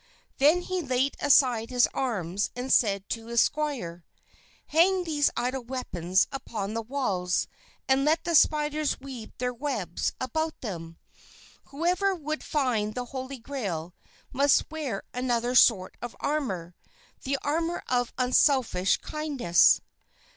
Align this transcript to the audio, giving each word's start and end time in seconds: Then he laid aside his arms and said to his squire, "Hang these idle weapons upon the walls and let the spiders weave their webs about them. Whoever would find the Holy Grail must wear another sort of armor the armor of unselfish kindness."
Then 0.39 0.61
he 0.61 0.81
laid 0.81 1.13
aside 1.19 1.69
his 1.69 1.87
arms 1.93 2.49
and 2.55 2.73
said 2.73 3.07
to 3.09 3.27
his 3.27 3.39
squire, 3.41 4.03
"Hang 4.65 5.03
these 5.03 5.29
idle 5.37 5.63
weapons 5.63 6.25
upon 6.31 6.73
the 6.73 6.81
walls 6.81 7.47
and 7.87 8.03
let 8.03 8.23
the 8.23 8.33
spiders 8.33 8.99
weave 8.99 9.31
their 9.37 9.53
webs 9.53 10.13
about 10.19 10.59
them. 10.61 10.97
Whoever 11.65 12.15
would 12.15 12.43
find 12.43 12.95
the 12.95 13.05
Holy 13.13 13.37
Grail 13.37 13.93
must 14.33 14.71
wear 14.71 15.03
another 15.13 15.53
sort 15.53 15.95
of 16.01 16.15
armor 16.19 16.73
the 17.21 17.37
armor 17.43 17.83
of 17.87 18.11
unselfish 18.17 18.97
kindness." 19.01 19.81